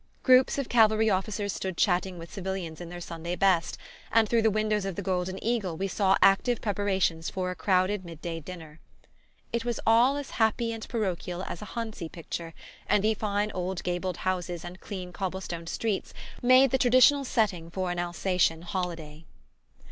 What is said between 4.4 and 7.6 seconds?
the windows of the Golden Eagle we saw active preparations for a